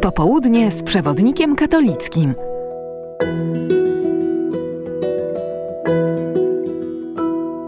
Popołudnie 0.00 0.70
z 0.70 0.82
przewodnikiem 0.82 1.56
katolickim. 1.56 2.34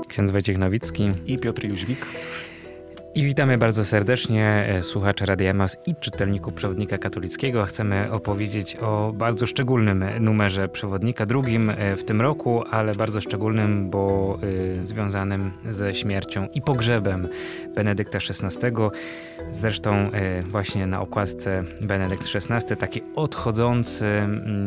Ksiądz 0.09 0.31
Wojciech 0.31 0.59
Nowicki 0.59 1.13
i 1.27 1.39
Piotr 1.39 1.65
Jóźwik. 1.65 2.07
I 3.15 3.23
witamy 3.23 3.59
bardzo 3.59 3.85
serdecznie 3.85 4.67
e, 4.69 4.83
słuchacze 4.83 5.27
Radia 5.27 5.55
Mas 5.55 5.77
i 5.87 5.95
czytelników 5.97 6.55
Przewodnika 6.55 6.99
Katolickiego. 6.99 7.65
Chcemy 7.65 8.13
opowiedzieć 8.13 8.77
o 8.77 9.13
bardzo 9.17 9.47
szczególnym 9.47 10.05
numerze 10.21 10.69
Przewodnika, 10.69 11.27
drugim 11.27 11.71
e, 11.71 11.97
w 11.97 12.05
tym 12.05 12.21
roku, 12.21 12.65
ale 12.71 12.95
bardzo 12.95 13.21
szczególnym, 13.21 13.91
bo 13.91 14.39
y, 14.79 14.83
związanym 14.83 15.51
ze 15.71 15.95
śmiercią 15.95 16.49
i 16.55 16.63
pogrzebem 16.63 17.29
Benedykta 17.75 18.19
XVI. 18.19 18.67
Zresztą 19.53 20.11
właśnie 20.51 20.87
na 20.87 21.01
okładce 21.01 21.65
Benedykt 21.81 22.25
XVI, 22.35 22.77
taki 22.77 23.03
odchodzący, 23.17 24.05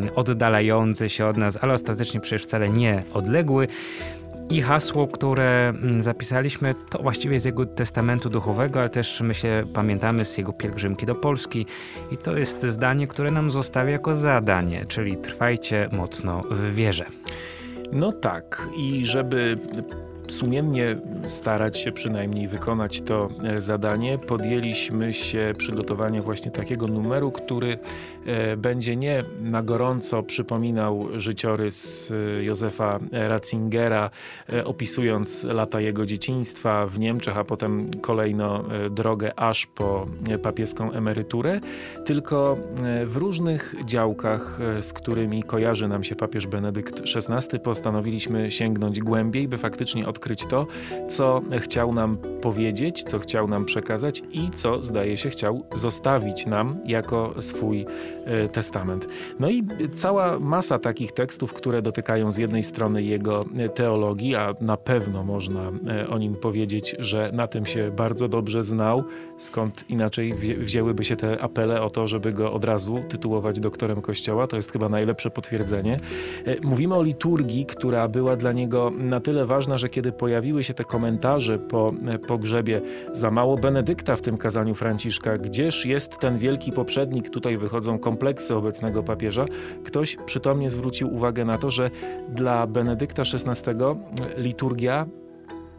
y, 0.07 0.15
oddalający 0.15 1.09
się 1.09 1.25
od 1.25 1.37
nas, 1.37 1.57
ale 1.61 1.73
ostatecznie 1.73 2.19
przecież 2.19 2.43
wcale 2.43 2.69
nie 2.69 3.03
odległy. 3.13 3.67
I 4.49 4.61
hasło, 4.61 5.07
które 5.07 5.69
mm, 5.69 6.01
zapisaliśmy, 6.01 6.75
to 6.89 7.03
właściwie 7.03 7.39
z 7.39 7.45
jego 7.45 7.65
testamentu 7.65 8.29
duchowego, 8.29 8.79
ale 8.79 8.89
też 8.89 9.21
myślę, 9.21 9.63
pamiętamy 9.73 10.25
z 10.25 10.37
jego 10.37 10.53
pielgrzymki 10.53 11.05
do 11.05 11.15
Polski. 11.15 11.65
I 12.11 12.17
to 12.17 12.37
jest 12.37 12.65
zdanie, 12.65 13.07
które 13.07 13.31
nam 13.31 13.51
zostawia 13.51 13.91
jako 13.91 14.15
zadanie, 14.15 14.85
czyli 14.85 15.17
trwajcie 15.17 15.89
mocno 15.91 16.41
w 16.51 16.73
wierze. 16.75 17.05
No 17.91 18.11
tak, 18.11 18.67
i 18.77 19.05
żeby 19.05 19.57
sumiennie 20.27 20.95
starać 21.27 21.77
się 21.77 21.91
przynajmniej 21.91 22.47
wykonać 22.47 23.01
to 23.01 23.29
e, 23.43 23.61
zadanie, 23.61 24.17
podjęliśmy 24.17 25.13
się 25.13 25.53
przygotowania 25.57 26.21
właśnie 26.21 26.51
takiego 26.51 26.87
numeru, 26.87 27.31
który 27.31 27.77
e, 28.25 28.57
będzie 28.57 28.95
nie 28.95 29.23
na 29.41 29.63
gorąco 29.63 30.23
przypominał 30.23 31.07
życiorys 31.15 32.11
e, 32.11 32.43
Józefa 32.43 32.99
Ratzingera, 33.11 34.09
opisując 34.65 35.43
lata 35.43 35.81
jego 35.81 36.05
dzieciństwa 36.05 36.87
w 36.87 36.99
Niemczech, 36.99 37.37
a 37.37 37.43
potem 37.43 37.89
kolejno 38.01 38.63
drogę 38.89 39.39
aż 39.39 39.65
po 39.65 40.07
papieską 40.43 40.91
emeryturę, 40.91 41.59
tylko 42.05 42.57
w 43.05 43.17
różnych 43.17 43.75
działkach, 43.85 44.59
z 44.81 44.93
którymi 44.93 45.43
kojarzy 45.43 45.87
nam 45.87 46.03
się 46.03 46.15
papież 46.15 46.47
Benedykt 46.47 47.01
XVI, 47.15 47.59
postanowiliśmy 47.59 48.51
sięgnąć 48.51 48.99
głębiej, 48.99 49.47
by 49.47 49.57
faktycznie 49.57 50.07
odkryć 50.17 50.45
to, 50.45 50.67
co 51.07 51.41
chciał 51.59 51.93
nam 51.93 52.17
powiedzieć, 52.41 53.03
co 53.03 53.19
chciał 53.19 53.47
nam 53.47 53.65
przekazać 53.65 54.23
i 54.31 54.49
co 54.49 54.83
zdaje 54.83 55.17
się 55.17 55.29
chciał 55.29 55.63
zostawić 55.73 56.45
nam 56.45 56.77
jako 56.85 57.41
swój 57.41 57.85
e, 58.25 58.49
testament. 58.49 59.07
No 59.39 59.49
i 59.49 59.63
cała 59.95 60.39
masa 60.39 60.79
takich 60.79 61.11
tekstów, 61.11 61.53
które 61.53 61.81
dotykają 61.81 62.31
z 62.31 62.37
jednej 62.37 62.63
strony 62.63 63.03
jego 63.03 63.45
teologii, 63.75 64.35
a 64.35 64.53
na 64.61 64.77
pewno 64.77 65.23
można 65.23 65.71
e, 65.87 66.09
o 66.09 66.17
nim 66.17 66.35
powiedzieć, 66.35 66.95
że 66.99 67.31
na 67.33 67.47
tym 67.47 67.65
się 67.65 67.91
bardzo 67.91 68.27
dobrze 68.27 68.63
znał, 68.63 69.03
skąd 69.37 69.89
inaczej 69.89 70.33
wzięłyby 70.57 71.03
się 71.03 71.15
te 71.15 71.41
apele 71.41 71.81
o 71.81 71.89
to, 71.89 72.07
żeby 72.07 72.31
go 72.31 72.53
od 72.53 72.65
razu 72.65 72.99
tytułować 73.09 73.59
doktorem 73.59 74.01
Kościoła. 74.01 74.47
To 74.47 74.55
jest 74.55 74.71
chyba 74.71 74.89
najlepsze 74.89 75.29
potwierdzenie. 75.29 75.99
E, 76.45 76.55
mówimy 76.61 76.95
o 76.95 77.03
liturgii, 77.03 77.65
która 77.65 78.07
była 78.07 78.35
dla 78.35 78.51
niego 78.51 78.91
na 78.97 79.19
tyle 79.19 79.45
ważna, 79.45 79.77
że 79.77 79.89
kiedy 79.89 80.06
pojawiły 80.11 80.63
się 80.63 80.73
te 80.73 80.83
komentarze 80.83 81.59
po 81.59 81.93
pogrzebie 82.27 82.81
za 83.13 83.31
mało 83.31 83.57
Benedykta 83.57 84.15
w 84.15 84.21
tym 84.21 84.37
kazaniu 84.37 84.75
Franciszka, 84.75 85.37
gdzież 85.37 85.85
jest 85.85 86.19
ten 86.19 86.37
wielki 86.37 86.71
poprzednik, 86.71 87.29
tutaj 87.29 87.57
wychodzą 87.57 87.99
kompleksy 87.99 88.55
obecnego 88.55 89.03
papieża, 89.03 89.45
ktoś 89.83 90.17
przytomnie 90.25 90.69
zwrócił 90.69 91.13
uwagę 91.13 91.45
na 91.45 91.57
to, 91.57 91.71
że 91.71 91.91
dla 92.29 92.67
Benedykta 92.67 93.21
XVI 93.21 93.73
liturgia 94.37 95.05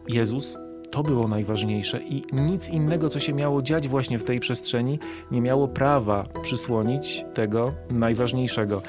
Jezus 0.07 0.57
to 0.91 1.03
było 1.03 1.27
najważniejsze 1.27 2.01
i 2.01 2.23
nic 2.33 2.69
innego, 2.69 3.09
co 3.09 3.19
się 3.19 3.33
miało 3.33 3.61
dziać 3.61 3.87
właśnie 3.87 4.19
w 4.19 4.23
tej 4.23 4.39
przestrzeni, 4.39 4.99
nie 5.31 5.41
miało 5.41 5.67
prawa 5.67 6.23
przysłonić 6.41 7.25
tego 7.33 7.71
najważniejszego. 7.89 8.81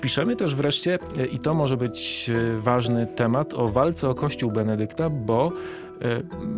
Piszemy 0.00 0.36
też 0.36 0.54
wreszcie, 0.54 0.98
i 1.32 1.38
to 1.38 1.54
może 1.54 1.76
być 1.76 2.30
e, 2.30 2.60
ważny 2.60 3.06
temat, 3.06 3.54
o 3.54 3.68
walce 3.68 4.08
o 4.08 4.14
Kościół 4.14 4.52
Benedykta, 4.52 5.10
bo 5.10 5.48
e, 5.48 5.87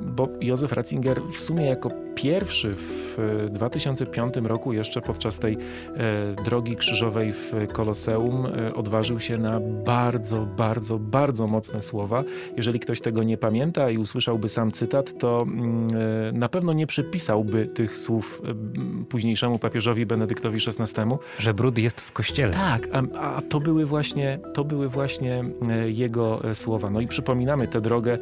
bo 0.07 0.29
Józef 0.41 0.73
Ratzinger 0.73 1.23
w 1.23 1.41
sumie 1.41 1.67
jako 1.67 1.91
pierwszy 2.15 2.75
w 2.77 3.49
2005 3.51 4.35
roku, 4.43 4.73
jeszcze 4.73 5.01
podczas 5.01 5.39
tej 5.39 5.57
e, 5.57 6.45
drogi 6.45 6.77
krzyżowej 6.77 7.33
w 7.33 7.53
Koloseum, 7.73 8.47
odważył 8.75 9.21
się 9.21 9.37
na 9.37 9.61
bardzo, 9.85 10.47
bardzo, 10.57 10.99
bardzo 10.99 11.47
mocne 11.47 11.83
słowa. 11.83 12.25
Jeżeli 12.57 12.81
ktoś 12.81 13.01
tego 13.01 13.23
nie 13.23 13.37
pamięta 13.37 13.91
i 13.91 13.99
usłyszałby 13.99 14.49
sam 14.49 14.73
cytat, 14.73 15.19
to 15.19 15.43
mm, 15.43 16.39
na 16.39 16.49
pewno 16.49 16.73
nie 16.73 16.87
przypisałby 16.87 17.67
tych 17.67 17.99
słów 17.99 18.43
późniejszemu 19.09 19.59
papieżowi 19.59 20.07
Benedyktowi 20.07 20.59
XVI. 20.67 21.03
Że 21.39 21.55
brud 21.55 21.79
jest 21.79 22.01
w 22.01 22.13
kościele. 22.13 22.53
Tak, 22.53 22.89
a, 22.93 23.19
a 23.37 23.43
to 23.43 23.61
były 23.61 23.87
właśnie, 23.87 24.39
to 24.55 24.65
były 24.65 24.89
właśnie 24.89 25.43
jego 25.87 26.41
słowa. 26.55 26.91
No 26.91 27.01
i 27.01 27.07
przypominamy 27.07 27.69
tę 27.69 27.81
drogę, 27.81 28.19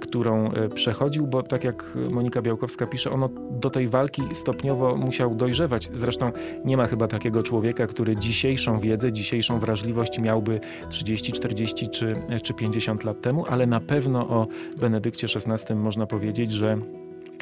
którą 0.00 0.50
przechodził, 0.68 1.26
bo 1.26 1.42
tak 1.42 1.64
jak 1.64 1.84
Monika 2.10 2.42
Białkowska 2.42 2.86
pisze, 2.86 3.10
ono 3.10 3.28
do 3.50 3.70
tej 3.70 3.88
walki 3.88 4.22
stopniowo 4.32 4.96
musiał 4.96 5.34
dojrzewać. 5.34 5.88
Zresztą 5.94 6.32
nie 6.64 6.76
ma 6.76 6.86
chyba 6.86 7.08
takiego 7.08 7.42
człowieka, 7.42 7.86
który 7.86 8.16
dzisiejszą 8.16 8.78
wiedzę, 8.78 9.12
dzisiejszą 9.12 9.58
wrażliwość 9.58 10.18
miałby 10.18 10.60
30, 10.88 11.32
40 11.32 11.88
czy, 11.88 12.14
czy 12.42 12.54
50 12.54 13.04
lat 13.04 13.20
temu, 13.20 13.44
ale 13.48 13.66
na 13.66 13.80
pewno 13.80 14.28
o 14.28 14.46
Benedykcie 14.76 15.26
XVI 15.46 15.74
można 15.74 16.06
powiedzieć, 16.06 16.52
że 16.52 16.78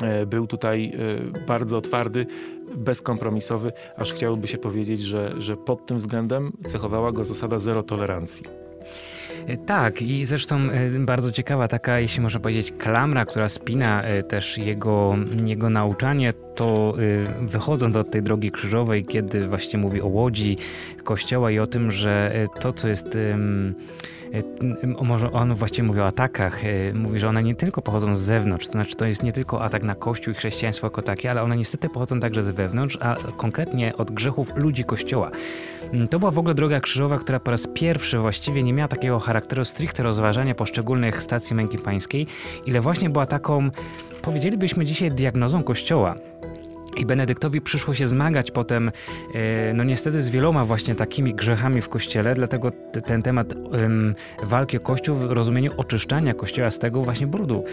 e, 0.03 0.27
był 0.27 0.47
tutaj 0.47 0.93
e, 1.39 1.47
bardzo 1.47 1.81
twardy, 1.81 2.27
bezkompromisowy, 2.77 3.73
aż 3.97 4.12
chciałoby 4.12 4.47
się 4.47 4.59
powiedzieć, 4.59 5.00
że, 5.00 5.33
że 5.39 5.56
pod 5.56 5.87
tym 5.87 5.97
względem 5.97 6.53
cechowała 6.67 7.12
go 7.12 7.25
zasada 7.25 7.59
zero 7.59 7.83
tolerancji. 7.83 8.47
E, 9.48 9.56
tak, 9.56 10.03
i 10.03 10.26
zresztą 10.26 10.56
e, 10.56 10.91
bardzo 10.91 11.32
ciekawa 11.32 11.69
taka, 11.69 12.00
jeśli 12.00 12.20
można 12.20 12.41
powiedzieć, 12.41 12.72
klamra, 12.78 13.25
która 13.25 13.48
spina 13.48 14.03
e, 14.03 14.22
też 14.22 14.59
jego, 14.59 15.16
jego 15.44 15.70
nauczanie, 15.70 16.32
to 16.58 16.94
wychodząc 17.41 17.96
od 17.96 18.10
tej 18.10 18.22
drogi 18.22 18.50
krzyżowej, 18.50 19.04
kiedy 19.04 19.48
właśnie 19.48 19.78
mówi 19.78 20.00
o 20.02 20.06
łodzi 20.06 20.56
kościoła 21.04 21.50
i 21.50 21.58
o 21.58 21.66
tym, 21.66 21.92
że 21.92 22.32
to, 22.60 22.72
co 22.72 22.88
jest 22.88 23.19
może 24.98 25.32
on 25.32 25.54
właściwie 25.54 25.88
mówi 25.88 26.00
o 26.00 26.06
atakach, 26.06 26.62
mówi, 26.94 27.19
że 27.19 27.28
one 27.28 27.42
nie 27.42 27.54
tylko 27.54 27.82
pochodzą 27.82 28.14
z 28.14 28.20
zewnątrz, 28.20 28.66
to 28.66 28.72
znaczy 28.72 28.96
to 28.96 29.06
jest 29.06 29.22
nie 29.22 29.32
tylko 29.32 29.62
atak 29.62 29.82
na 29.82 29.94
Kościół 29.94 30.32
i 30.32 30.36
chrześcijaństwo 30.36 30.86
jako 30.86 31.02
takie, 31.02 31.30
ale 31.30 31.42
one 31.42 31.56
niestety 31.56 31.88
pochodzą 31.88 32.20
także 32.20 32.42
z 32.42 32.48
wewnątrz, 32.48 32.98
a 33.00 33.16
konkretnie 33.36 33.96
od 33.96 34.10
grzechów 34.10 34.56
ludzi 34.56 34.84
Kościoła. 34.84 35.30
Mm, 35.92 36.08
to 36.08 36.19
była 36.19 36.30
w 36.30 36.38
ogóle 36.38 36.54
droga 36.54 36.80
krzyżowa, 36.80 37.19
która 37.19 37.40
po 37.40 37.50
raz 37.50 37.66
pierwszy 37.75 38.19
właściwie 38.19 38.62
nie 38.62 38.72
miała 38.72 38.88
takiego 38.88 39.19
charakteru 39.19 39.64
stricte 39.64 40.02
rozważania 40.02 40.54
poszczególnych 40.54 41.22
stacji 41.22 41.56
męki 41.56 41.78
pańskiej, 41.78 42.26
ile 42.66 42.80
właśnie 42.80 43.10
była 43.10 43.26
taką, 43.26 43.70
powiedzielibyśmy 44.28 44.84
dzisiaj, 44.84 45.11
diagnozą 45.11 45.62
Kościoła. 45.62 46.15
I 46.98 47.06
Benedyktowi 47.06 47.60
przyszło 47.60 47.94
się 47.94 48.06
zmagać 48.06 48.50
potem, 48.50 48.91
e, 49.34 49.72
no 49.75 49.84
niestety, 49.84 50.22
z 50.22 50.28
wieloma 50.28 50.64
właśnie 50.64 50.94
takimi 50.94 51.34
grzechami 51.34 51.82
w 51.82 51.88
kościele, 51.88 52.34
dlatego 52.34 52.70
ten 53.06 53.22
temat 53.22 53.54
walki 54.42 54.76
o 54.76 54.81
kościół 54.81 55.16
w 55.16 55.32
rozumieniu 55.32 55.72
oczyszczania 55.76 56.34
kościoła 56.34 56.70
z 56.70 56.78
tego 56.78 57.03
właśnie 57.03 57.26
brudu. 57.26 57.64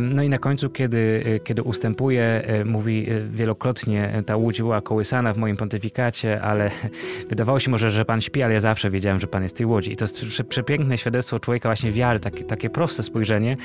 No 0.00 0.22
i 0.22 0.28
na 0.28 0.38
końcu, 0.38 0.70
kiedy, 0.70 1.24
e, 1.26 1.40
kiedy 1.40 1.62
ustępuje, 1.62 2.22
e, 2.22 2.64
mówi 2.64 3.06
wielokrotnie, 3.30 4.22
ta 4.26 4.36
łódź 4.36 4.58
była 4.58 4.80
kołysana 4.80 5.32
w 5.32 5.36
moim 5.36 5.56
pontyfikacie, 5.56 6.42
ale 6.42 6.70
wydawało 7.30 7.60
się 7.60 7.70
może, 7.70 7.90
że 7.90 8.04
pan 8.04 8.20
śpi, 8.20 8.42
ale 8.42 8.54
ja 8.54 8.60
zawsze 8.60 8.90
wiedziałem, 8.90 9.20
że 9.20 9.26
pan 9.26 9.42
jest 9.42 9.56
tej 9.56 9.66
łodzi. 9.66 9.92
I 9.92 9.96
to 9.96 10.04
jest 10.04 10.42
przepiękne 10.48 10.98
świadectwo 10.98 11.40
człowieka 11.40 11.68
właśnie 11.68 11.92
wiary, 11.92 12.20
takie, 12.20 12.44
takie 12.44 12.70
proste 12.70 13.02
spojrzenie, 13.02 13.56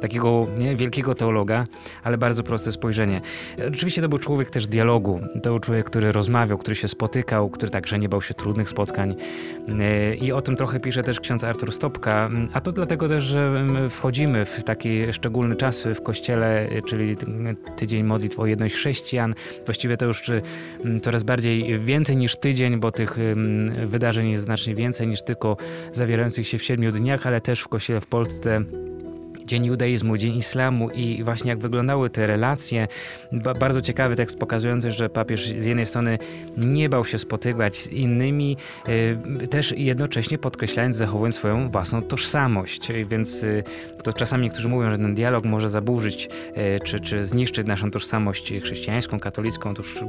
takiego 0.00 0.46
nie, 0.58 0.76
wielkiego 0.76 1.14
teologa, 1.14 1.64
ale 2.04 2.18
bardzo 2.18 2.42
proste 2.42 2.72
spojrzenie. 2.72 3.20
Oczywiście 3.68 4.02
to 4.02 4.08
był 4.08 4.18
człowiek, 4.18 4.35
człowiek 4.36 4.50
też 4.50 4.66
dialogu. 4.66 5.20
To 5.42 5.50
był 5.50 5.58
człowiek, 5.58 5.86
który 5.86 6.12
rozmawiał, 6.12 6.58
który 6.58 6.74
się 6.74 6.88
spotykał, 6.88 7.50
który 7.50 7.70
także 7.70 7.98
nie 7.98 8.08
bał 8.08 8.22
się 8.22 8.34
trudnych 8.34 8.68
spotkań. 8.68 9.14
E, 9.80 10.14
I 10.14 10.32
o 10.32 10.40
tym 10.42 10.56
trochę 10.56 10.80
pisze 10.80 11.02
też 11.02 11.20
ksiądz 11.20 11.44
Artur 11.44 11.72
Stopka. 11.72 12.30
A 12.52 12.60
to 12.60 12.72
dlatego 12.72 13.08
też, 13.08 13.24
że 13.24 13.64
wchodzimy 13.90 14.44
w 14.44 14.64
taki 14.64 15.12
szczególny 15.12 15.56
czas 15.56 15.88
w 15.94 16.02
kościele, 16.02 16.68
czyli 16.86 17.16
tydzień 17.76 18.02
modlitw 18.02 18.38
o 18.38 18.46
jedność 18.46 18.74
chrześcijan. 18.74 19.34
Właściwie 19.64 19.96
to 19.96 20.06
już 20.06 20.22
coraz 21.02 21.22
bardziej 21.22 21.80
więcej 21.80 22.16
niż 22.16 22.36
tydzień, 22.36 22.80
bo 22.80 22.92
tych 22.92 23.18
wydarzeń 23.86 24.30
jest 24.30 24.44
znacznie 24.44 24.74
więcej 24.74 25.08
niż 25.08 25.22
tylko 25.22 25.56
zawierających 25.92 26.48
się 26.48 26.58
w 26.58 26.62
siedmiu 26.62 26.92
dniach, 26.92 27.26
ale 27.26 27.40
też 27.40 27.60
w 27.60 27.68
kościele 27.68 28.00
w 28.00 28.06
Polsce 28.06 28.60
Dzień 29.46 29.64
Judaizmu, 29.64 30.16
Dzień 30.16 30.36
Islamu 30.36 30.90
i 30.90 31.24
właśnie 31.24 31.50
jak 31.50 31.58
wyglądały 31.58 32.10
te 32.10 32.26
relacje. 32.26 32.88
Ba 33.32 33.54
bardzo 33.54 33.80
ciekawy 33.80 34.16
tekst 34.16 34.38
pokazujący, 34.38 34.92
że 34.92 35.10
papież 35.10 35.46
z 35.46 35.64
jednej 35.64 35.86
strony 35.86 36.18
nie 36.56 36.88
bał 36.88 37.04
się 37.04 37.18
spotykać 37.18 37.76
z 37.76 37.88
innymi, 37.88 38.56
y, 39.42 39.48
też 39.48 39.74
jednocześnie 39.76 40.38
podkreślając, 40.38 40.96
zachowując 40.96 41.34
swoją 41.34 41.70
własną 41.70 42.02
tożsamość. 42.02 42.88
Więc 43.06 43.42
y, 43.42 43.62
to 44.02 44.12
czasami 44.12 44.44
niektórzy 44.44 44.68
mówią, 44.68 44.90
że 44.90 44.98
ten 44.98 45.14
dialog 45.14 45.44
może 45.44 45.70
zaburzyć 45.70 46.28
y, 46.76 46.80
czy, 46.84 47.00
czy 47.00 47.26
zniszczyć 47.26 47.66
naszą 47.66 47.90
tożsamość 47.90 48.52
chrześcijańską, 48.62 49.20
katolicką. 49.20 49.70
Otóż 49.70 50.04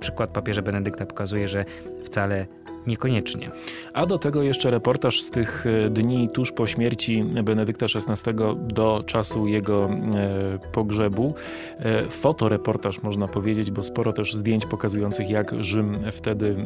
przykład 0.00 0.30
papieża 0.30 0.62
Benedykta 0.62 1.06
pokazuje, 1.06 1.48
że 1.48 1.64
wcale 2.04 2.46
Niekoniecznie. 2.86 3.50
A 3.92 4.06
do 4.06 4.18
tego 4.18 4.42
jeszcze 4.42 4.70
reportaż 4.70 5.22
z 5.22 5.30
tych 5.30 5.66
e, 5.66 5.90
dni 5.90 6.28
tuż 6.28 6.52
po 6.52 6.66
śmierci 6.66 7.24
Benedykta 7.44 7.86
XVI 7.86 8.32
do 8.58 9.02
czasu 9.06 9.46
jego 9.46 9.90
e, 9.90 10.58
pogrzebu. 10.72 11.34
E, 11.78 12.08
fotoreportaż 12.08 13.02
można 13.02 13.28
powiedzieć, 13.28 13.70
bo 13.70 13.82
sporo 13.82 14.12
też 14.12 14.34
zdjęć 14.34 14.66
pokazujących 14.66 15.30
jak 15.30 15.54
Rzym 15.64 15.98
wtedy 16.12 16.56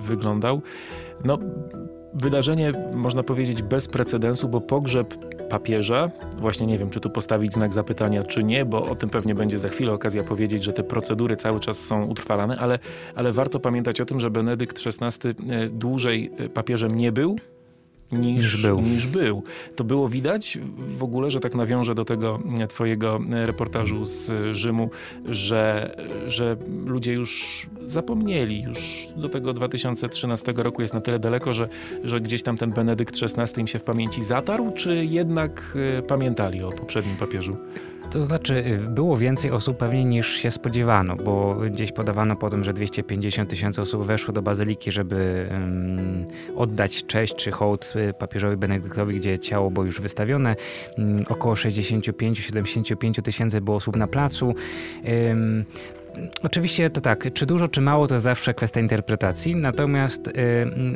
wyglądał. 0.00 0.62
No, 1.24 1.38
wydarzenie, 2.14 2.72
można 2.94 3.22
powiedzieć, 3.22 3.62
bez 3.62 3.88
precedensu, 3.88 4.48
bo 4.48 4.60
pogrzeb 4.60 5.14
papieża, 5.48 6.10
właśnie 6.36 6.66
nie 6.66 6.78
wiem, 6.78 6.90
czy 6.90 7.00
tu 7.00 7.10
postawić 7.10 7.52
znak 7.52 7.72
zapytania, 7.72 8.24
czy 8.24 8.44
nie, 8.44 8.64
bo 8.64 8.84
o 8.84 8.96
tym 8.96 9.10
pewnie 9.10 9.34
będzie 9.34 9.58
za 9.58 9.68
chwilę 9.68 9.92
okazja 9.92 10.24
powiedzieć, 10.24 10.64
że 10.64 10.72
te 10.72 10.84
procedury 10.84 11.36
cały 11.36 11.60
czas 11.60 11.78
są 11.78 12.04
utrwalane, 12.04 12.56
ale, 12.58 12.78
ale 13.14 13.32
warto 13.32 13.60
pamiętać 13.60 14.00
o 14.00 14.04
tym, 14.04 14.20
że 14.20 14.30
Benedykt 14.30 14.80
XVI 14.86 15.28
e, 15.28 15.68
dłużej 15.68 16.30
e, 16.38 16.48
papieżem 16.48 16.96
nie 16.96 17.12
był, 17.12 17.36
niż, 18.12 18.54
niż, 18.54 18.62
był. 18.62 18.80
niż 18.80 19.06
był. 19.06 19.42
To 19.76 19.84
było 19.84 20.08
widać 20.08 20.58
w 20.98 21.02
ogóle, 21.02 21.30
że 21.30 21.40
tak 21.40 21.54
nawiążę 21.54 21.94
do 21.94 22.04
tego 22.04 22.38
twojego 22.68 23.20
reportażu 23.30 24.04
z 24.04 24.32
Rzymu, 24.56 24.90
że, 25.28 25.96
że 26.26 26.56
ludzie 26.86 27.12
już 27.12 27.66
zapomnieli, 27.86 28.62
już 28.62 29.08
do 29.16 29.28
tego 29.28 29.52
2013 29.52 30.52
roku 30.56 30.82
jest 30.82 30.94
na 30.94 31.00
tyle 31.00 31.18
daleko, 31.18 31.54
że, 31.54 31.68
że 32.04 32.20
gdzieś 32.20 32.42
tam 32.42 32.56
ten 32.56 32.70
Benedykt 32.70 33.14
XVI 33.22 33.60
im 33.60 33.66
się 33.66 33.78
w 33.78 33.82
pamięci 33.82 34.24
zatarł, 34.24 34.72
czy 34.72 35.04
jednak 35.04 35.76
e, 35.98 36.02
pamiętali 36.02 36.62
o 36.62 36.70
poprzednim 36.70 37.16
papieżu? 37.16 37.56
To 38.10 38.24
znaczy, 38.24 38.54
y, 38.54 38.78
było 38.78 39.16
więcej 39.16 39.50
osób 39.50 39.76
pewnie 39.76 40.04
niż 40.04 40.28
się 40.28 40.50
spodziewano, 40.50 41.16
bo 41.16 41.54
gdzieś 41.54 41.92
podawano 41.92 42.36
po 42.36 42.50
tym, 42.50 42.64
że 42.64 42.72
250 42.72 43.50
tysięcy 43.50 43.82
osób 43.82 44.06
weszło 44.06 44.34
do 44.34 44.42
bazyliki, 44.42 44.92
żeby 44.92 45.48
um, 45.50 46.26
oddać 46.56 47.06
cześć 47.06 47.34
czy 47.34 47.50
hołd 47.50 47.92
y, 47.96 48.14
papieżowi 48.14 48.56
Benedyktowi, 48.56 49.16
gdzie 49.16 49.38
ciało 49.38 49.70
było 49.70 49.86
już 49.86 50.00
wystawione. 50.00 50.56
Um, 50.98 51.24
około 51.28 51.54
65-75 51.54 53.22
tysięcy 53.22 53.60
było 53.60 53.76
osób 53.76 53.96
na 53.96 54.06
placu. 54.06 54.54
Um, 55.04 55.64
Oczywiście 56.42 56.90
to 56.90 57.00
tak, 57.00 57.32
czy 57.34 57.46
dużo, 57.46 57.68
czy 57.68 57.80
mało, 57.80 58.06
to 58.06 58.20
zawsze 58.20 58.54
kwestia 58.54 58.80
interpretacji, 58.80 59.56
natomiast 59.56 60.28
y, 60.28 60.32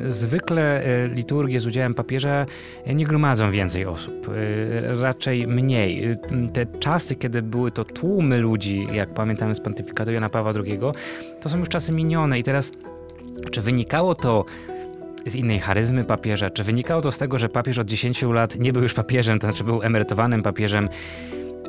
zwykle 0.06 0.86
y, 1.04 1.08
liturgie 1.08 1.60
z 1.60 1.66
udziałem 1.66 1.94
papieża 1.94 2.46
nie 2.94 3.04
gromadzą 3.04 3.50
więcej 3.50 3.86
osób, 3.86 4.28
y, 4.28 5.02
raczej 5.02 5.46
mniej. 5.46 6.10
Y, 6.10 6.18
te 6.52 6.66
czasy, 6.66 7.16
kiedy 7.16 7.42
były 7.42 7.70
to 7.70 7.84
tłumy 7.84 8.38
ludzi, 8.38 8.86
jak 8.92 9.14
pamiętamy 9.14 9.54
z 9.54 9.60
pontyfikatu 9.60 10.12
Jana 10.12 10.28
Pawła 10.28 10.52
II, 10.66 10.78
to 11.40 11.48
są 11.48 11.58
już 11.58 11.68
czasy 11.68 11.92
minione 11.92 12.38
i 12.38 12.42
teraz 12.42 12.72
czy 13.50 13.60
wynikało 13.60 14.14
to 14.14 14.44
z 15.26 15.34
innej 15.34 15.58
charyzmy 15.58 16.04
papieża, 16.04 16.50
czy 16.50 16.64
wynikało 16.64 17.02
to 17.02 17.12
z 17.12 17.18
tego, 17.18 17.38
że 17.38 17.48
papież 17.48 17.78
od 17.78 17.86
10 17.86 18.22
lat 18.22 18.58
nie 18.58 18.72
był 18.72 18.82
już 18.82 18.94
papieżem, 18.94 19.38
to 19.38 19.46
znaczy 19.46 19.64
był 19.64 19.82
emerytowanym 19.82 20.42
papieżem, 20.42 20.88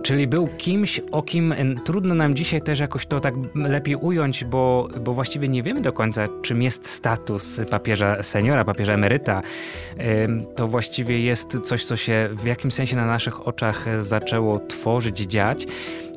Czyli 0.07 0.27
był 0.27 0.47
kimś, 0.47 1.01
o 1.11 1.21
kim 1.21 1.53
trudno 1.85 2.15
nam 2.15 2.35
dzisiaj 2.35 2.61
też 2.61 2.79
jakoś 2.79 3.05
to 3.05 3.19
tak 3.19 3.33
lepiej 3.55 3.95
ująć, 3.95 4.45
bo, 4.45 4.87
bo 5.01 5.13
właściwie 5.13 5.47
nie 5.47 5.63
wiemy 5.63 5.81
do 5.81 5.93
końca, 5.93 6.27
czym 6.41 6.61
jest 6.61 6.89
status 6.89 7.61
papieża 7.71 8.23
seniora, 8.23 8.65
papieża 8.65 8.93
emeryta. 8.93 9.41
To 10.55 10.67
właściwie 10.67 11.19
jest 11.19 11.59
coś, 11.63 11.85
co 11.85 11.95
się 11.95 12.29
w 12.31 12.45
jakimś 12.45 12.73
sensie 12.73 12.95
na 12.95 13.05
naszych 13.05 13.47
oczach 13.47 13.85
zaczęło 13.99 14.59
tworzyć, 14.59 15.19
dziać. 15.19 15.65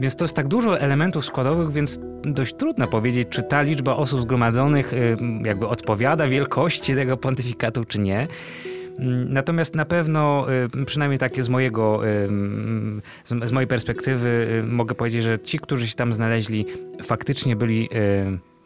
Więc 0.01 0.17
to 0.17 0.25
jest 0.25 0.35
tak 0.35 0.49
dużo 0.49 0.81
elementów 0.81 1.25
składowych, 1.25 1.73
więc 1.73 1.99
dość 2.23 2.55
trudno 2.55 2.87
powiedzieć, 2.87 3.29
czy 3.31 3.43
ta 3.43 3.63
liczba 3.63 3.97
osób 3.97 4.23
zgromadzonych 4.23 4.93
jakby 5.45 5.69
odpowiada 5.69 6.27
wielkości 6.27 6.95
tego 6.95 7.17
pontyfikatu, 7.17 7.85
czy 7.85 7.99
nie. 7.99 8.29
Mm, 8.99 9.33
natomiast 9.33 9.75
na 9.75 9.85
pewno, 9.85 10.47
y, 10.81 10.85
przynajmniej 10.85 11.19
takie 11.19 11.43
z 11.43 11.49
mojego, 11.49 12.09
y, 12.09 12.09
mm, 12.09 13.03
z 13.25 13.53
mojej 13.53 13.67
perspektywy, 13.67 14.63
y, 14.65 14.67
mogę 14.67 14.95
powiedzieć, 14.95 15.23
że 15.23 15.39
ci, 15.39 15.59
którzy 15.59 15.89
się 15.89 15.95
tam 15.95 16.13
znaleźli, 16.13 16.67
faktycznie 17.03 17.57
byli 17.57 17.89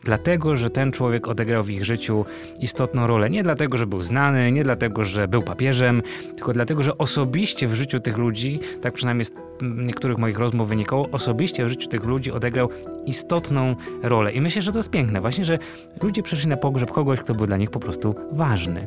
dlatego, 0.05 0.57
że 0.57 0.71
ten 0.71 0.93
człowiek 0.93 1.29
odegrał 1.29 1.63
w 1.63 1.71
ich 1.71 1.85
życiu 1.85 2.25
istotną 2.61 3.07
rolę. 3.07 3.31
Nie 3.31 3.43
dlatego, 3.43 3.77
że 3.77 3.87
był 3.87 4.03
znany, 4.03 4.53
nie 4.53 4.65
dlatego, 4.65 5.05
że 5.05 5.29
był 5.29 5.43
papieżem, 5.43 6.03
tylko 6.37 6.53
dlatego, 6.53 6.83
że 6.83 6.99
osobiście 6.99 7.67
w 7.67 7.75
życiu 7.75 8.01
tych 8.01 8.19
ludzi, 8.19 8.61
tak 8.81 8.95
przynajmniej 8.95 9.25
z 9.25 9.33
niektórych 9.63 10.19
moich 10.19 10.39
rozmów 10.39 10.69
wynikało, 10.69 11.09
osobiście 11.13 11.65
w 11.65 11.69
życiu 11.69 11.89
tych 11.89 12.05
ludzi 12.05 12.33
odegrał 12.33 12.69
istotną 13.07 13.77
rolę. 14.03 14.33
I 14.33 14.41
myślę, 14.41 14.63
że 14.63 14.73
to 14.73 14.79
jest 14.79 14.91
piękne, 14.91 15.21
właśnie, 15.21 15.45
że 15.45 15.59
ludzie 16.03 16.23
przyszli 16.23 16.49
na 16.49 16.57
pogrzeb 16.57 16.93
kogoś, 16.93 17.21
kto 17.21 17.35
był 17.35 17.47
dla 17.47 17.57
nich 17.57 17.71
po 17.71 17.81
prostu 17.81 18.15
ważny. 18.33 18.87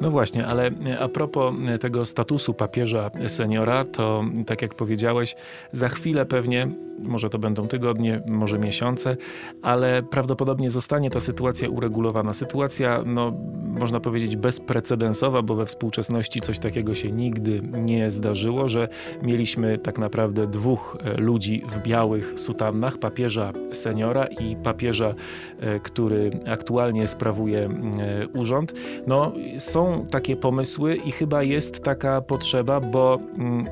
No 0.00 0.10
właśnie, 0.10 0.46
ale 0.46 0.70
a 1.00 1.08
propos 1.08 1.54
tego 1.80 2.06
statusu 2.06 2.54
papieża 2.54 3.10
seniora, 3.28 3.84
to 3.84 4.24
tak 4.46 4.62
jak 4.62 4.74
powiedziałeś, 4.74 5.34
za 5.72 5.88
chwilę 5.88 6.26
pewnie 6.26 6.68
może 6.98 7.30
to 7.30 7.38
będą 7.38 7.68
tygodnie, 7.68 8.20
może 8.26 8.58
miesiące, 8.58 9.16
ale 9.62 10.02
prawdopodobnie 10.02 10.70
zostanie 10.70 11.10
ta 11.10 11.20
sytuacja 11.20 11.68
uregulowana. 11.68 12.32
Sytuacja, 12.32 13.02
no, 13.06 13.32
można 13.64 14.00
powiedzieć, 14.00 14.36
bezprecedensowa, 14.36 15.42
bo 15.42 15.54
we 15.54 15.66
współczesności 15.66 16.40
coś 16.40 16.58
takiego 16.58 16.94
się 16.94 17.12
nigdy 17.12 17.60
nie 17.62 18.10
zdarzyło, 18.10 18.68
że 18.68 18.88
mieliśmy 19.22 19.78
tak 19.78 19.98
naprawdę 19.98 20.46
dwóch 20.46 20.96
e, 21.04 21.20
ludzi 21.20 21.62
w 21.68 21.82
białych 21.82 22.32
sutannach, 22.36 22.98
papieża 22.98 23.52
seniora 23.72 24.26
i 24.26 24.56
papieża, 24.56 25.14
e, 25.60 25.80
który 25.80 26.30
aktualnie 26.46 27.08
sprawuje 27.08 27.60
e, 27.60 28.28
urząd. 28.28 28.74
No, 29.06 29.32
są 29.64 30.06
takie 30.10 30.36
pomysły 30.36 30.96
i 30.96 31.12
chyba 31.12 31.42
jest 31.42 31.84
taka 31.84 32.20
potrzeba, 32.20 32.80
bo 32.80 33.18
mm, 33.38 33.66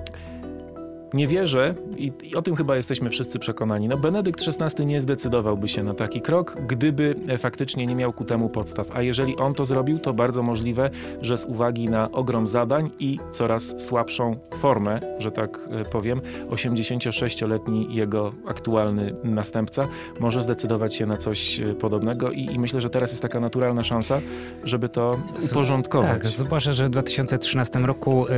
nie 1.14 1.26
wierzę, 1.26 1.74
i, 1.96 2.12
i, 2.22 2.36
o 2.36 2.42
tym 2.42 2.56
chyba 2.56 2.76
jesteśmy 2.76 3.10
wszyscy 3.10 3.38
przekonani, 3.38 3.88
no 3.88 3.96
Benedykt 3.96 4.44
XVI 4.48 4.86
nie 4.86 5.00
zdecydowałby 5.00 5.68
się 5.68 5.82
na 5.82 5.94
taki 5.94 6.20
krok, 6.20 6.56
gdyby 6.66 7.16
e, 7.28 7.38
faktycznie 7.38 7.86
nie 7.86 7.94
miał 7.94 8.12
ku 8.12 8.24
temu 8.24 8.48
podstaw. 8.48 8.96
A 8.96 9.02
jeżeli 9.02 9.36
on 9.36 9.54
to 9.54 9.64
zrobił, 9.64 9.98
to 9.98 10.12
bardzo 10.12 10.42
możliwe, 10.42 10.90
że 11.20 11.36
z 11.36 11.46
uwagi 11.46 11.88
na 11.88 12.12
ogrom 12.12 12.46
zadań 12.46 12.90
i 12.98 13.18
coraz 13.32 13.74
słabszą 13.78 14.36
formę, 14.54 15.00
że 15.18 15.30
tak 15.30 15.60
e, 15.70 15.84
powiem, 15.84 16.20
86-letni 16.50 17.94
jego 17.94 18.32
aktualny 18.46 19.14
następca 19.24 19.88
może 20.20 20.42
zdecydować 20.42 20.94
się 20.94 21.06
na 21.06 21.16
coś 21.16 21.60
e, 21.60 21.74
podobnego 21.74 22.30
i, 22.30 22.44
i 22.44 22.58
myślę, 22.58 22.80
że 22.80 22.90
teraz 22.90 23.10
jest 23.10 23.22
taka 23.22 23.40
naturalna 23.40 23.84
szansa, 23.84 24.20
żeby 24.64 24.88
to 24.88 25.18
uporządkować. 25.50 26.10
Tak, 26.10 26.26
zwłaszcza, 26.26 26.72
że 26.72 26.86
w 26.86 26.90
2013 26.90 27.78
roku 27.78 28.26
y, 28.26 28.30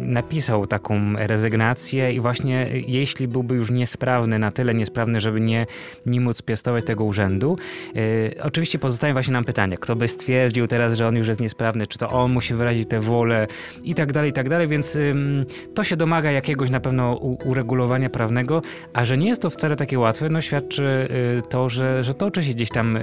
napisał 0.00 0.66
taką 0.66 1.12
rezygnację 1.16 2.07
i 2.12 2.20
właśnie 2.20 2.66
jeśli 2.86 3.28
byłby 3.28 3.54
już 3.54 3.70
niesprawny, 3.70 4.38
na 4.38 4.50
tyle 4.50 4.74
niesprawny, 4.74 5.20
żeby 5.20 5.40
nie, 5.40 5.66
nie 6.06 6.20
móc 6.20 6.42
piastować 6.42 6.84
tego 6.84 7.04
urzędu, 7.04 7.58
yy, 7.94 8.34
oczywiście 8.42 8.78
pozostaje 8.78 9.12
właśnie 9.12 9.32
nam 9.32 9.44
pytanie, 9.44 9.78
kto 9.78 9.96
by 9.96 10.08
stwierdził 10.08 10.66
teraz, 10.66 10.94
że 10.94 11.08
on 11.08 11.16
już 11.16 11.28
jest 11.28 11.40
niesprawny, 11.40 11.86
czy 11.86 11.98
to 11.98 12.10
on 12.10 12.32
musi 12.32 12.54
wyrazić 12.54 12.88
tę 12.88 13.00
wolę 13.00 13.46
i 13.84 13.94
tak 13.94 14.12
dalej, 14.12 14.30
i 14.30 14.32
tak 14.32 14.48
dalej, 14.48 14.68
więc 14.68 14.94
yy, 14.94 15.14
to 15.74 15.84
się 15.84 15.96
domaga 15.96 16.30
jakiegoś 16.30 16.70
na 16.70 16.80
pewno 16.80 17.14
uregulowania 17.44 18.10
prawnego, 18.10 18.62
a 18.92 19.04
że 19.04 19.16
nie 19.16 19.28
jest 19.28 19.42
to 19.42 19.50
wcale 19.50 19.76
takie 19.76 19.98
łatwe, 19.98 20.28
no 20.28 20.40
świadczy 20.40 21.08
yy, 21.34 21.42
to, 21.42 21.68
że, 21.68 22.04
że 22.04 22.14
toczy 22.14 22.42
się 22.42 22.54
gdzieś 22.54 22.68
tam 22.68 22.98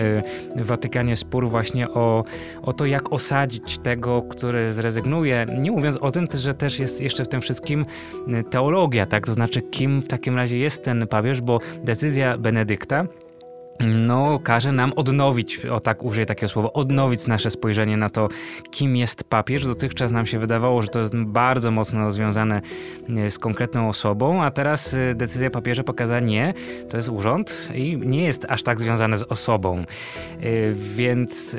w 0.55 0.65
Watykanie 0.65 1.15
spór 1.15 1.49
właśnie 1.49 1.89
o, 1.89 2.23
o 2.61 2.73
to, 2.73 2.85
jak 2.85 3.13
osadzić 3.13 3.77
tego, 3.77 4.21
który 4.21 4.73
zrezygnuje, 4.73 5.45
nie 5.59 5.71
mówiąc 5.71 5.97
o 5.97 6.11
tym, 6.11 6.27
że 6.33 6.53
też 6.53 6.79
jest 6.79 7.01
jeszcze 7.01 7.25
w 7.25 7.27
tym 7.27 7.41
wszystkim 7.41 7.85
teologia, 8.49 8.94
tak? 9.05 9.25
To 9.25 9.33
znaczy, 9.33 9.61
kim 9.61 10.01
w 10.01 10.07
takim 10.07 10.35
razie 10.35 10.57
jest 10.57 10.83
ten 10.83 11.07
papież, 11.07 11.41
bo 11.41 11.59
decyzja 11.83 12.37
Benedykta 12.37 13.07
no, 13.79 14.39
każe 14.39 14.71
nam 14.71 14.93
odnowić, 14.95 15.65
o 15.65 15.79
tak 15.79 16.03
użyję 16.03 16.25
takiego 16.25 16.49
słowa, 16.49 16.73
odnowić 16.73 17.27
nasze 17.27 17.49
spojrzenie 17.49 17.97
na 17.97 18.09
to, 18.09 18.29
kim 18.71 18.95
jest 18.95 19.23
papież. 19.23 19.65
Dotychczas 19.65 20.11
nam 20.11 20.25
się 20.25 20.39
wydawało, 20.39 20.81
że 20.81 20.87
to 20.87 20.99
jest 20.99 21.15
bardzo 21.15 21.71
mocno 21.71 22.11
związane 22.11 22.61
e, 23.17 23.31
z 23.31 23.39
konkretną 23.39 23.89
osobą, 23.89 24.43
a 24.43 24.51
teraz 24.51 24.93
e, 24.93 25.15
decyzja 25.15 25.49
papieża 25.49 25.83
pokazała 25.83 26.19
nie, 26.19 26.53
to 26.89 26.97
jest 26.97 27.09
urząd 27.09 27.69
i 27.73 27.97
nie 27.97 28.23
jest 28.23 28.45
aż 28.49 28.63
tak 28.63 28.79
związane 28.79 29.17
z 29.17 29.23
osobą. 29.23 29.77
E, 29.77 29.85
więc 30.73 31.57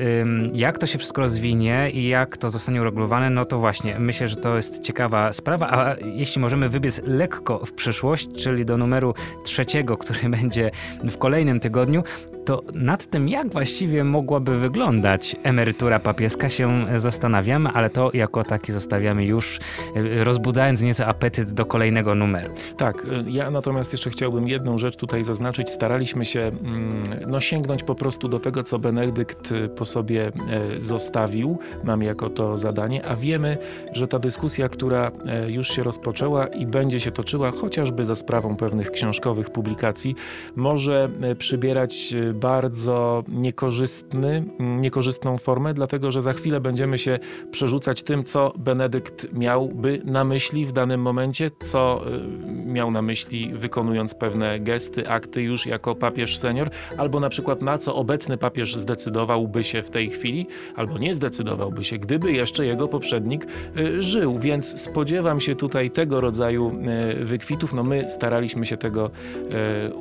jak 0.53 0.79
to 0.79 0.87
się 0.87 0.99
wszystko 0.99 1.23
rozwinie 1.23 1.91
i 1.93 2.09
jak 2.09 2.37
to 2.37 2.51
zostanie 2.51 2.81
uregulowane, 2.81 3.31
no 3.31 3.45
to 3.45 3.59
właśnie 3.59 3.99
myślę, 3.99 4.29
że 4.29 4.37
to 4.37 4.57
jest 4.57 4.83
ciekawa 4.83 5.33
sprawa, 5.33 5.71
a 5.71 5.97
jeśli 6.05 6.41
możemy 6.41 6.69
wybiec 6.69 7.03
lekko 7.07 7.67
w 7.67 7.73
przyszłość, 7.73 8.29
czyli 8.37 8.65
do 8.65 8.77
numeru 8.77 9.15
trzeciego, 9.45 9.97
który 9.97 10.29
będzie 10.41 10.71
w 11.05 11.19
kolejnym 11.19 11.61
tygodniu, 11.61 12.03
to 12.47 12.63
nad 12.75 13.07
tym, 13.07 13.29
jak 13.29 13.49
właściwie 13.49 14.05
mogłaby 14.05 14.59
wyglądać 14.59 15.37
emerytura 15.43 15.99
papieska, 15.99 16.49
się 16.49 16.87
zastanawiamy, 16.95 17.71
ale 17.71 17.91
to 17.91 18.11
jako 18.15 18.45
taki 18.45 18.73
zostawiamy 18.73 19.25
już, 19.25 19.59
e, 19.97 20.25
rozbudzając 20.25 20.83
nieco 20.83 21.07
apetyt 21.07 21.53
do 21.53 21.67
kolejnego 21.67 22.15
numeru. 22.15 22.55
Tak, 22.77 22.97
e, 23.05 23.31
ja 23.31 23.51
natomiast 23.51 23.93
jeszcze 23.93 24.11
chciałbym 24.11 24.49
jedną 24.49 24.79
rzecz 24.79 24.97
tutaj 24.97 25.25
zaznaczyć. 25.25 25.71
Staraliśmy 25.71 26.25
się 26.25 26.41
mm, 26.41 27.03
no, 27.27 27.41
sięgnąć 27.41 27.83
po 27.83 27.95
prostu 27.95 28.29
do 28.29 28.41
tego, 28.41 28.63
co 28.63 28.79
Benedykt 28.79 29.55
po 29.77 29.85
sobie 29.85 30.33
zostawił 30.79 31.59
nam 31.85 32.03
jako 32.03 32.31
to 32.31 32.57
zadanie, 32.57 33.05
a 33.05 33.17
wiemy, 33.17 33.59
że 33.93 34.09
ta 34.09 34.19
dyskusja, 34.19 34.69
która 34.69 35.11
już 35.49 35.69
się 35.69 35.83
rozpoczęła 35.83 36.47
i 36.47 36.67
będzie 36.67 37.01
się 37.01 37.13
toczyła, 37.13 37.51
chociażby 37.51 38.05
za 38.05 38.15
sprawą 38.15 38.57
pewnych 38.57 38.91
książkowych 38.91 39.51
publikacji, 39.51 40.15
może 40.57 41.09
przybierać 41.39 42.15
bardzo 42.37 43.25
niekorzystny, 43.29 44.45
niekorzystną 44.59 45.39
formę, 45.39 45.75
dlatego 45.75 46.13
że 46.13 46.21
za 46.21 46.33
chwilę 46.33 46.61
będziemy 46.61 46.99
się 46.99 47.19
przerzucać 47.51 48.03
tym, 48.03 48.25
co 48.25 48.53
Benedykt 48.59 49.33
miałby 49.33 50.03
na 50.05 50.25
myśli 50.25 50.67
w 50.67 50.73
danym 50.73 51.01
momencie, 51.01 51.51
co 51.63 52.05
y, 52.09 52.67
miał 52.67 52.91
na 52.91 53.03
myśli 53.03 53.55
wykonując 53.55 54.15
pewne 54.15 54.61
gesty, 54.61 55.09
akty 55.09 55.43
już 55.43 55.67
jako 55.67 55.95
papież 55.95 56.39
senior, 56.39 56.71
albo 56.97 57.21
na 57.21 57.29
przykład 57.29 57.63
na 57.63 57.79
co 57.79 57.95
obecny 57.95 58.39
papież 58.39 58.77
zdecydowałby 58.77 59.65
się 59.65 59.83
w 59.83 59.91
tej 59.91 60.11
chwili, 60.11 60.47
albo 60.77 60.99
nie 60.99 61.15
zdecydowałby 61.15 61.85
się, 61.85 61.99
gdyby 61.99 62.33
jeszcze 62.33 62.67
jego 62.67 62.89
poprzednik 62.89 63.47
y, 63.77 64.03
żył. 64.03 64.39
Więc 64.39 64.81
spodziewam 64.81 65.41
się 65.41 65.55
tutaj 65.55 65.91
tego 65.91 66.21
rodzaju 66.21 66.73
y, 67.21 67.25
wykwitów. 67.25 67.75
No 67.75 67.83
my 67.83 68.09
staraliśmy 68.09 68.67
się 68.67 68.77
tego 68.77 69.11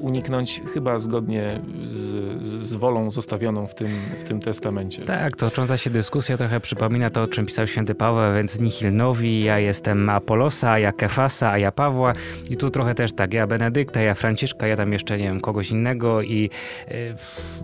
uniknąć 0.01 0.61
chyba 0.73 0.99
zgodnie 0.99 1.61
z 1.83 2.15
z, 2.41 2.47
z, 2.47 2.73
wolą 2.73 3.11
zostawioną 3.11 3.67
w 3.67 3.75
tym, 3.75 3.89
w 4.19 4.23
tym 4.23 4.39
testamencie. 4.39 5.03
Tak, 5.03 5.35
tocząca 5.35 5.77
się 5.77 5.89
dyskusja 5.89 6.37
trochę 6.37 6.59
przypomina 6.59 7.09
to, 7.09 7.23
o 7.23 7.27
czym 7.27 7.45
pisał 7.45 7.67
święty 7.67 7.95
Paweł, 7.95 8.35
więc 8.35 8.59
nihil 8.59 8.95
nowi, 8.95 9.43
ja 9.43 9.59
jestem 9.59 10.09
Apolosa, 10.09 10.79
ja 10.79 10.91
Kefasa, 10.91 11.51
a 11.51 11.57
ja 11.57 11.71
Pawła 11.71 12.13
i 12.49 12.57
tu 12.57 12.69
trochę 12.69 12.95
też 12.95 13.13
tak, 13.13 13.33
ja 13.33 13.47
Benedykta, 13.47 14.01
ja 14.01 14.13
Franciszka, 14.13 14.67
ja 14.67 14.77
tam 14.77 14.93
jeszcze, 14.93 15.17
nie 15.17 15.23
wiem, 15.23 15.41
kogoś 15.41 15.71
innego 15.71 16.21
i 16.21 16.49
y, 16.91 17.15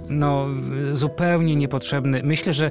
no 0.09 0.47
zupełnie 0.91 1.55
niepotrzebny. 1.55 2.21
Myślę, 2.23 2.53
że 2.53 2.69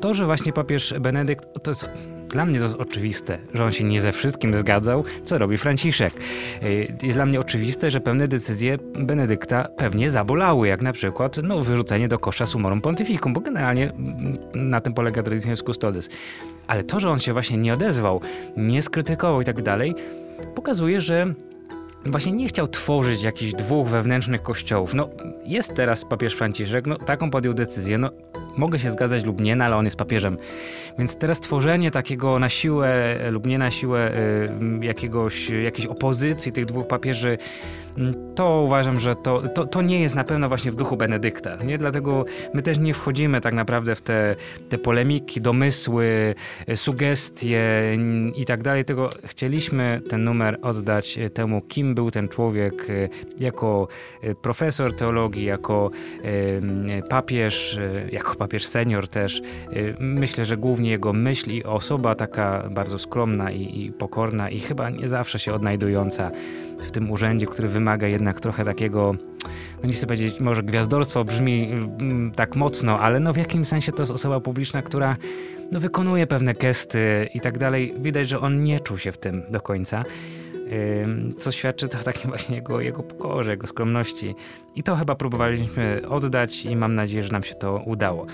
to, 0.00 0.14
że 0.14 0.26
właśnie 0.26 0.52
papież 0.52 0.94
Benedykt, 1.00 1.48
to 1.62 1.70
jest 1.70 1.88
dla 2.30 2.46
mnie 2.46 2.58
to 2.58 2.64
jest 2.64 2.76
oczywiste, 2.76 3.38
że 3.54 3.64
on 3.64 3.72
się 3.72 3.84
nie 3.84 4.00
ze 4.00 4.12
wszystkim 4.12 4.56
zgadzał, 4.56 5.04
co 5.24 5.38
robi 5.38 5.58
Franciszek. 5.58 6.14
Y, 6.62 6.92
jest 7.02 7.16
dla 7.16 7.26
mnie 7.26 7.40
oczywiste, 7.40 7.90
że 7.90 8.00
pewne 8.00 8.28
decyzje 8.28 8.78
Benedykta 8.98 9.68
pewnie 9.76 10.10
zabolały, 10.10 10.68
jak 10.68 10.82
na 10.82 10.92
przykład 10.92 11.36
no, 11.42 11.64
wyrzucenie 11.64 12.08
do 12.08 12.18
kosza 12.18 12.46
sumorum 12.46 12.80
pontificum, 12.80 13.32
bo 13.32 13.40
generalnie 13.40 13.90
mm, 13.90 14.38
na 14.54 14.80
tym 14.80 14.94
polega 14.94 15.22
Traditionis 15.22 15.62
Custodes. 15.62 16.08
Ale 16.66 16.84
to, 16.84 17.00
że 17.00 17.10
on 17.10 17.18
się 17.18 17.32
właśnie 17.32 17.56
nie 17.56 17.74
odezwał, 17.74 18.20
nie 18.56 18.82
skrytykował 18.82 19.40
i 19.40 19.44
tak 19.44 19.62
dalej, 19.62 19.94
pokazuje, 20.54 21.00
że 21.00 21.34
właśnie 22.06 22.32
nie 22.32 22.48
chciał 22.48 22.68
tworzyć 22.68 23.22
jakichś 23.22 23.52
dwóch 23.52 23.88
wewnętrznych 23.88 24.42
kościołów. 24.42 24.94
No, 24.94 25.08
jest 25.44 25.74
teraz 25.74 26.04
papież 26.04 26.34
Franciszek, 26.34 26.86
no 26.86 26.98
taką 26.98 27.30
podjął 27.30 27.54
decyzję, 27.54 27.98
no 27.98 28.10
mogę 28.56 28.78
się 28.78 28.90
zgadzać 28.90 29.24
lub 29.24 29.40
nie, 29.40 29.56
no, 29.56 29.64
ale 29.64 29.76
on 29.76 29.84
jest 29.84 29.96
papieżem. 29.96 30.36
Więc 30.98 31.16
teraz 31.16 31.40
tworzenie 31.40 31.90
takiego 31.90 32.38
na 32.38 32.48
siłę 32.48 33.18
lub 33.30 33.46
nie 33.46 33.58
na 33.58 33.70
siłę 33.70 34.12
y, 34.82 34.86
jakiegoś, 34.86 35.50
jakiejś 35.50 35.86
opozycji 35.86 36.52
tych 36.52 36.66
dwóch 36.66 36.86
papieży 36.86 37.38
to 38.34 38.60
uważam, 38.60 39.00
że 39.00 39.16
to, 39.16 39.42
to, 39.48 39.66
to 39.66 39.82
nie 39.82 40.00
jest 40.00 40.14
na 40.14 40.24
pewno 40.24 40.48
właśnie 40.48 40.70
w 40.70 40.74
duchu 40.74 40.96
Benedykta. 40.96 41.56
Nie? 41.56 41.78
Dlatego 41.78 42.24
my 42.54 42.62
też 42.62 42.78
nie 42.78 42.94
wchodzimy 42.94 43.40
tak 43.40 43.54
naprawdę 43.54 43.94
w 43.94 44.00
te, 44.00 44.36
te 44.68 44.78
polemiki, 44.78 45.40
domysły, 45.40 46.34
e, 46.66 46.76
sugestie 46.76 47.62
i 48.36 48.44
tak 48.44 48.62
dalej. 48.62 48.84
Tego 48.84 49.10
chcieliśmy 49.24 50.00
ten 50.08 50.24
numer 50.24 50.58
oddać 50.62 51.18
e, 51.18 51.30
temu, 51.30 51.60
kim 51.60 51.94
był 51.94 52.10
ten 52.10 52.28
człowiek 52.28 52.86
e, 52.90 53.08
jako 53.38 53.88
profesor 54.42 54.96
teologii, 54.96 55.44
jako 55.44 55.90
papież, 57.08 57.78
jako 58.12 58.34
papież 58.34 58.66
senior 58.66 59.08
też. 59.08 59.42
Myślę, 60.00 60.44
że 60.44 60.56
głównie 60.56 60.90
jego 60.90 61.12
myśl 61.12 61.50
i 61.50 61.64
osoba 61.64 62.14
taka 62.14 62.68
bardzo 62.70 62.98
skromna 62.98 63.50
i, 63.50 63.84
i 63.84 63.92
pokorna 63.92 64.50
i 64.50 64.60
chyba 64.60 64.90
nie 64.90 65.08
zawsze 65.08 65.38
się 65.38 65.54
odnajdująca 65.54 66.30
w 66.82 66.90
tym 66.90 67.10
urzędzie, 67.10 67.46
który 67.46 67.68
wymaga 67.68 68.06
jednak 68.06 68.40
trochę 68.40 68.64
takiego, 68.64 69.14
no 69.82 69.88
nie 69.88 69.92
chcę 69.92 70.06
powiedzieć, 70.06 70.40
może 70.40 70.62
gwiazdorstwo 70.62 71.24
brzmi 71.24 71.72
mm, 71.72 72.30
tak 72.30 72.56
mocno, 72.56 72.98
ale 72.98 73.20
no 73.20 73.32
w 73.32 73.36
jakimś 73.36 73.68
sensie 73.68 73.92
to 73.92 74.02
jest 74.02 74.12
osoba 74.12 74.40
publiczna, 74.40 74.82
która 74.82 75.16
no 75.72 75.80
wykonuje 75.80 76.26
pewne 76.26 76.54
gesty 76.54 77.28
i 77.34 77.40
tak 77.40 77.58
dalej. 77.58 77.94
Widać, 77.98 78.28
że 78.28 78.40
on 78.40 78.64
nie 78.64 78.80
czuł 78.80 78.98
się 78.98 79.12
w 79.12 79.18
tym 79.18 79.42
do 79.50 79.60
końca. 79.60 80.04
Co 81.38 81.52
świadczy 81.52 81.88
to 81.88 81.98
o 82.00 82.02
takim 82.02 82.30
właśnie 82.30 82.56
jego, 82.56 82.80
jego 82.80 83.02
pokorze, 83.02 83.50
jego 83.50 83.66
skromności. 83.66 84.34
I 84.74 84.82
to 84.82 84.96
chyba 84.96 85.14
próbowaliśmy 85.14 86.02
oddać 86.08 86.64
i 86.64 86.76
mam 86.76 86.94
nadzieję, 86.94 87.22
że 87.22 87.32
nam 87.32 87.42
się 87.42 87.54
to 87.54 87.82
udało. 87.86 88.26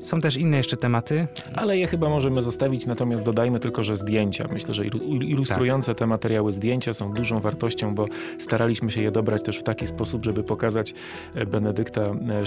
Są 0.00 0.20
też 0.20 0.36
inne 0.36 0.56
jeszcze 0.56 0.76
tematy. 0.76 1.26
Ale 1.54 1.78
je 1.78 1.86
chyba 1.86 2.08
możemy 2.08 2.42
zostawić, 2.42 2.86
natomiast 2.86 3.24
dodajmy 3.24 3.60
tylko, 3.60 3.84
że 3.84 3.96
zdjęcia. 3.96 4.48
Myślę, 4.52 4.74
że 4.74 4.86
ilustrujące 5.20 5.90
tak. 5.90 5.98
te 5.98 6.06
materiały 6.06 6.52
zdjęcia 6.52 6.92
są 6.92 7.12
dużą 7.12 7.40
wartością, 7.40 7.94
bo 7.94 8.06
staraliśmy 8.38 8.90
się 8.90 9.02
je 9.02 9.10
dobrać 9.10 9.42
też 9.42 9.58
w 9.58 9.62
taki 9.62 9.86
sposób, 9.86 10.24
żeby 10.24 10.42
pokazać 10.42 10.94
e, 11.34 11.46
Benedykta 11.46 12.00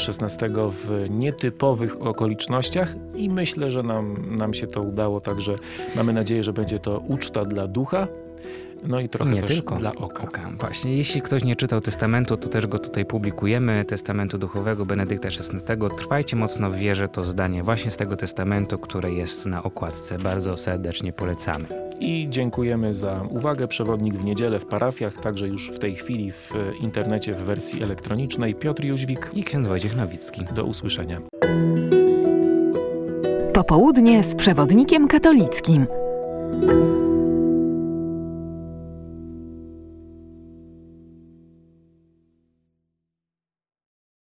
XVI 0.09 0.45
e, 0.45 0.69
w 0.69 1.09
nietypowych 1.09 2.01
okolicznościach 2.01 2.95
i 3.15 3.29
myślę, 3.29 3.71
że 3.71 3.83
nam, 3.83 4.35
nam 4.35 4.53
się 4.53 4.67
to 4.67 4.81
udało, 4.81 5.21
także 5.21 5.55
mamy 5.95 6.13
nadzieję, 6.13 6.43
że 6.43 6.53
będzie 6.53 6.79
to 6.79 6.99
uczta 6.99 7.45
dla 7.45 7.67
ducha, 7.67 8.07
no 8.87 8.99
i 8.99 9.09
trochę 9.09 9.31
nie 9.31 9.41
też 9.41 9.55
tylko 9.55 9.75
dla 9.75 9.91
oka. 9.91 10.23
oka. 10.23 10.51
Właśnie, 10.59 10.97
jeśli 10.97 11.21
ktoś 11.21 11.43
nie 11.43 11.55
czytał 11.55 11.81
testamentu, 11.81 12.37
to 12.37 12.49
też 12.49 12.67
go 12.67 12.79
tutaj 12.79 13.05
publikujemy, 13.05 13.85
testamentu 13.85 14.37
duchowego 14.37 14.85
Benedykta 14.85 15.27
XVI. 15.27 15.95
Trwajcie 15.97 16.35
mocno 16.35 16.69
w 16.69 16.75
wierze, 16.75 17.07
to 17.07 17.23
zdanie 17.23 17.63
właśnie 17.63 17.91
z 17.91 17.97
tego 17.97 18.15
testamentu, 18.15 18.77
które 18.77 19.11
jest 19.11 19.45
na 19.45 19.63
okładce. 19.63 20.17
Bardzo 20.17 20.57
serdecznie 20.57 21.13
polecamy. 21.13 21.65
I 21.99 22.27
dziękujemy 22.29 22.93
za 22.93 23.21
uwagę. 23.29 23.67
Przewodnik 23.67 24.15
w 24.15 24.25
niedzielę 24.25 24.59
w 24.59 24.65
parafiach, 24.65 25.13
także 25.13 25.47
już 25.47 25.71
w 25.71 25.79
tej 25.79 25.95
chwili 25.95 26.31
w 26.31 26.51
internecie 26.81 27.33
w 27.33 27.37
wersji 27.37 27.83
elektronicznej. 27.83 28.55
Piotr 28.55 28.83
Jóźwik 28.83 29.29
i 29.33 29.43
ksiądz 29.43 29.67
Wojciech 29.67 29.95
Nowicki. 29.95 30.45
Do 30.55 30.63
usłyszenia. 30.63 31.21
Popołudnie 33.53 34.23
z 34.23 34.35
przewodnikiem 34.35 35.07
katolickim. 35.07 35.87